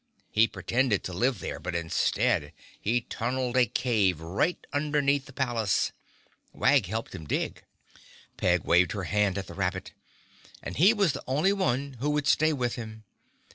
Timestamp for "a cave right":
3.55-4.57